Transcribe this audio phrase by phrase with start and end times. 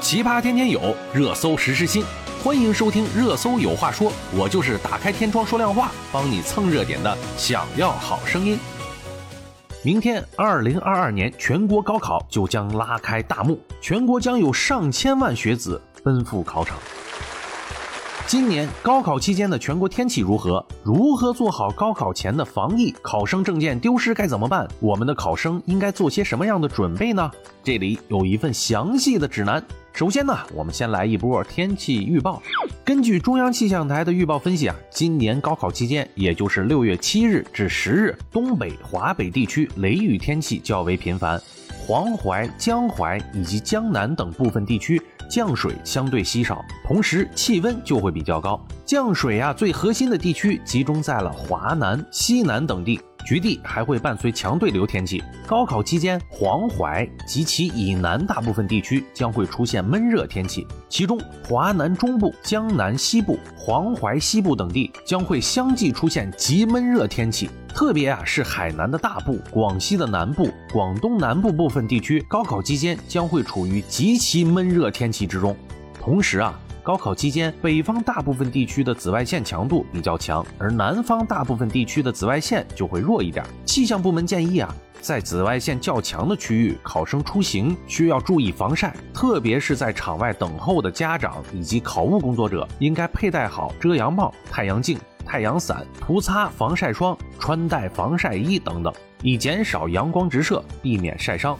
[0.00, 2.02] 奇葩天天有，热搜实时新。
[2.42, 7.16] 欢迎收听《热搜有话说》，我就是打开天窗说亮话，帮你蹭热点的。
[7.36, 8.58] 想要好声音。
[9.82, 16.78] 明天，二零二二年全国高考就将拉开大幕，全国将有上千万学子奔赴考场。
[18.30, 20.64] 今年高考期间的全国天气如何？
[20.84, 22.94] 如何做好高考前的防疫？
[23.02, 24.68] 考生证件丢失该怎么办？
[24.78, 27.28] 我们的考生应该做些什么样的准备呢？
[27.64, 29.60] 这里有一份详细的指南。
[29.92, 32.40] 首先呢，我们先来一波天气预报。
[32.84, 41.42] 根据中央气象台的预报分析啊，今年高考期间，也就是六月七日至十日，东北、华北地区雷雨天气较为频繁，
[41.84, 45.02] 黄淮、江淮以及江南等部分地区。
[45.30, 48.60] 降水相对稀少，同时气温就会比较高。
[48.84, 53.00] 降水啊，最核心的地区集中在了华南、西南等地。
[53.30, 55.22] 局地还会伴随强对流天气。
[55.46, 61.16] 高考期间，黄淮及其以南大部分地区将会出现闷热天气，其中
[61.46, 67.48] 华南中部、江南西部、黄淮西部等地将会相继出现极闷热天气。
[67.68, 75.56] 特别啊，是海南的大部、广西的南部、广东南部部分地区，高考期间将会处于极其闷热天气之中。
[76.00, 76.60] 同时啊。
[76.82, 83.44] 高考期间，北方大部分地区的紫外线强度比较强，而南方大部分地区的紫外线就会弱一点。
[83.64, 101.58] 气象部门建议啊，在紫外线较强的区域，考生出行需要注意防晒，特别是在场外等候的家长以及考务工作者，应该佩戴好遮阳帽、太阳镜、太阳伞，涂擦防晒霜，穿戴防晒衣等等，以减少阳光直射，避免晒伤。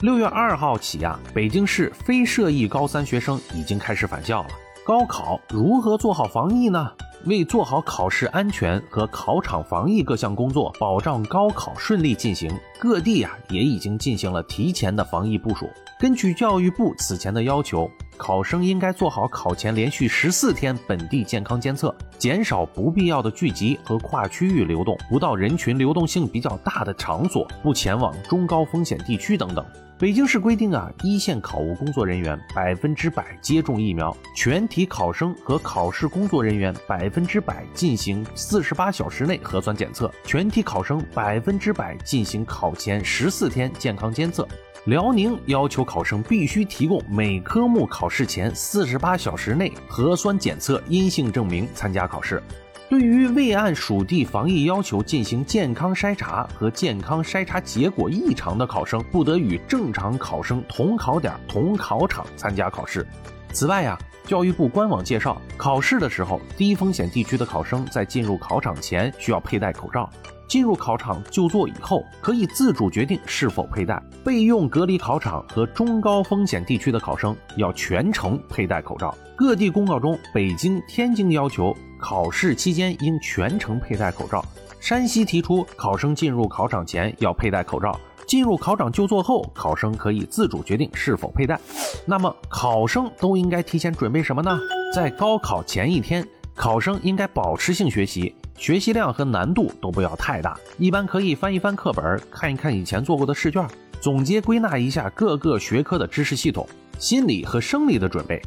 [0.00, 4.48] 六月二号起呀，北京市非涉疫高三学生已经开始返校了。
[4.82, 6.90] 高考如何做好防疫呢？
[7.26, 15.68] 为做好考试安全和考场防疫各项工作，保障高考顺利进行，各地呀也已经进行了提前的防疫部署。
[15.98, 17.90] 根据教育部此前的要求，
[18.20, 29.64] 考生应该做好考前连续十四天本地健康监测，减少不必要的聚集和跨区域流动，不到人群流动性比较大的场所，不前往中高风险地区等等。
[29.98, 44.46] 北京市规定啊，一线考务工作人员百分之百接种疫苗，全体考生和考试工作人员百分之百进行四十八小时内核酸检测，全体考生百分之百进行考前十四天健康监测。
[44.86, 52.42] 辽宁要求考生必须提供每科目考试前四十八小时内核酸检测阴性证明参加考试。
[52.88, 63.06] 对于未按属地防疫要求进行健康筛查和健康筛查结果异常的考生，不得与正常考生同考点、同考场参加考试。
[63.52, 70.08] 此外呀，教育部官网介绍，考试的时候，低风险地区的考生在进入考场前需要佩戴口罩。
[70.46, 74.02] 进入考场就座以后，可以自主决定是否佩戴。
[74.24, 79.16] 备用隔离考场和中高风险地区的考生要全程佩戴口罩。
[79.36, 84.44] 各地公告中，北京、天津要求考试期间应全程佩戴口罩。
[84.80, 87.98] 山西提出，考生进入考场前要佩戴口罩，
[88.30, 91.58] 进入考场就座后，考生可以自主决定是否佩戴。
[92.06, 94.56] 那么，考生都应该提前准备什么呢？
[94.94, 96.24] 在高考前一天，
[96.54, 98.32] 考生应该保持性学习。
[98.56, 103.66] 学习量和难度都不要太大，一般可以翻一翻课本，看一看以前做过的试卷，
[104.00, 106.64] 总结归纳一下各个学科的知识系统。
[107.00, 108.40] 心理和生理的准备，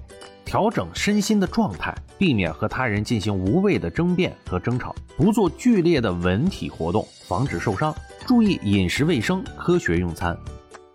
[0.45, 7.93] 调整身心的状态，避免和他人进行无谓的争辩和争吵，不做剧烈的文体活动，防止受伤。
[8.25, 10.37] 注意饮食卫生，科学用餐。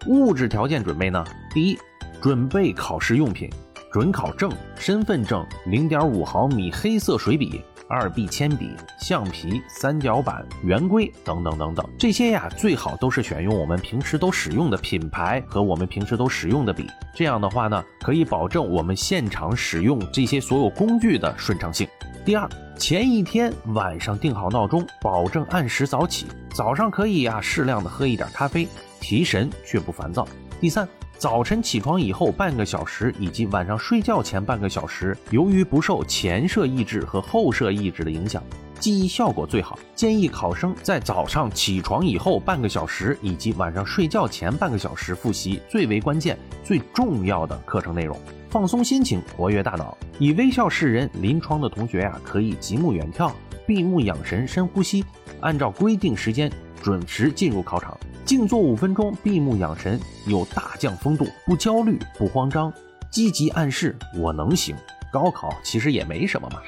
[0.07, 1.23] 物质条件准备呢？
[1.53, 1.79] 第一，
[2.23, 3.51] 准备考试用品，
[3.93, 7.61] 准考证、身份证、零点五毫米黑色水笔。
[7.89, 16.87] 二 B 铅笔、橡皮、三角板、圆规等等等等，这些呀最好都是选用我们平时都使用的品牌和我们平时都使用的笔。
[17.15, 21.89] 这样的话呢，可以保证我们现场使用这些所有工具的顺畅性。
[22.25, 26.27] 第二，前一天晚上定好闹钟，保证按时早起。
[26.53, 28.69] 早上可以呀适量的喝一点咖啡，
[29.01, 30.29] 提神却不烦躁。
[30.61, 30.87] 第三。
[31.19, 38.41] 早晨起床以后半个小时，以及晚上睡觉前半个小时，由于不受前摄抑制和后摄抑制的影响，
[38.79, 39.77] 记忆效果最好。
[39.97, 48.17] 建议考生在早上起床以后半个小时，以及晚上睡觉前半个小时复习最为关键、最重要的课程内容，
[48.49, 51.11] 放松心情，活跃大脑，以微笑示人。
[51.15, 53.33] 临窗的同学呀，可以极目远眺，
[53.67, 55.05] 闭目养神，深呼吸，
[55.41, 56.49] 按照规定时间
[56.83, 57.97] 准时进入考场。
[58.25, 62.73] 静坐五分钟，闭目养神，有大将风度，不焦虑，不慌张，
[63.11, 64.77] 积极暗示我能行。
[65.11, 66.61] 高考其实也没什么嘛。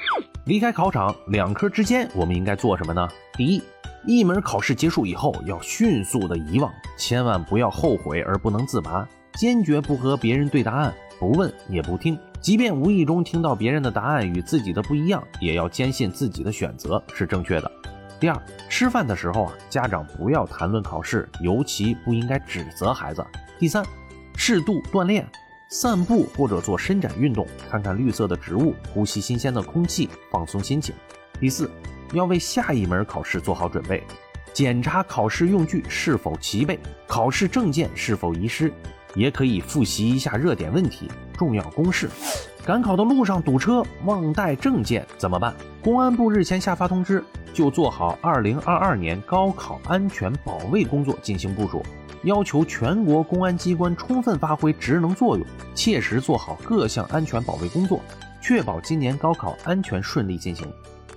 [0.45, 3.07] 离开考场两科之间，我们应该做什么呢？
[3.33, 3.61] 第一，
[4.07, 17.71] 一门考试结束以后，要迅速的遗忘，千万不要后悔而不能自拔，坚决不和别人对答案，不问也不听，即便无意中听到别人的答案与自己的不一样，也要坚信自己的选择是正确的。
[18.21, 18.39] 第二，
[18.69, 23.25] 吃饭的时候啊，家长不要谈论考试，尤其不应该指责孩子。
[23.57, 23.83] 第三，
[24.35, 25.27] 适度锻炼，
[25.69, 30.93] 散步或者做伸展运动，看看绿色的植物，呼吸新鲜的空气，放松心情。
[31.39, 31.67] 第四，
[32.13, 34.03] 要为下一门考试做好准备，
[34.53, 38.71] 检查考试用具是否齐备，考试证件是否遗失，
[39.15, 42.07] 也可以复习一下热点问题、重要公式。
[42.63, 45.51] 赶考的路上堵车，忘带证件怎么办？
[45.83, 47.23] 公安部日前下发通知，
[47.53, 51.83] 就做好2022年高考安全保卫工作进行部署，
[52.23, 57.99] 要求全国公安机关充分发挥职能作用，切实做好各项安全保卫工作，
[58.39, 60.71] 确保今年高考安全顺利进行。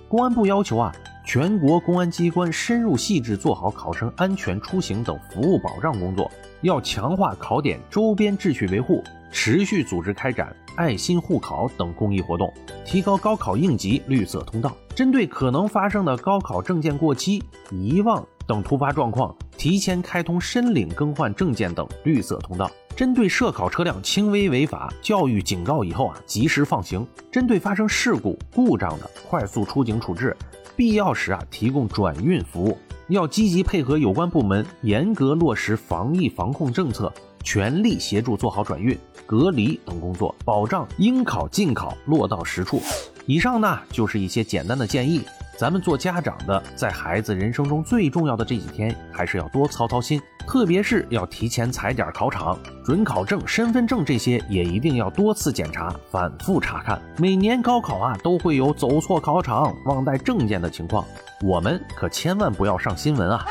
[0.07, 0.91] 公安部要求啊，
[1.23, 6.31] 全国公安机关深入细致做好考生安全出行等服务保障工作，
[6.61, 9.03] 要强化考点周边秩序维护，
[9.35, 10.55] 持续组织开展。
[10.75, 12.51] 爱心护考等公益活动，
[12.85, 14.75] 提高高考应急绿色通道。
[14.95, 22.71] 针对可能发生的高考证件过期、遗忘等突发状况，提前开通申领更换证件等绿色通道。
[22.95, 27.05] 针对涉考车辆轻微违法，教育警告以后啊，及时放行。
[27.29, 30.35] 针对发生事故故障的，快速出警处置，
[30.77, 32.77] 必要时啊，提供转运服务。
[33.09, 37.11] 要积极配合有关部门，严格落实防疫防控政策。
[37.43, 42.81] 全力协助做好转运、隔离等工作，保障应考尽考落到实处。
[43.25, 45.21] 以上呢就是一些简单的建议。
[45.57, 57.01] 咱们做家长的，在孩子人生中最重要的这几天，还是要多操操心，特别是要提前踩点考场、准考证、身份证这些，也一定要多次检查、反复查看。
[57.17, 61.05] 每年高考啊，都会有走错考场、忘带证件的情况，
[61.41, 63.45] 我们可千万不要上新闻啊！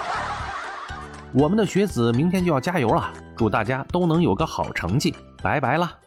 [1.33, 3.11] 我们的学子明天就要加油了。
[3.35, 5.13] 祝大家都能有个好成绩，
[5.45, 6.04] 拜拜了。